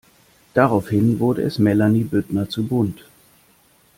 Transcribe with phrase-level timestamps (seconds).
[0.55, 3.03] Daraufhin wurde es Melanie Büttner zu bunt.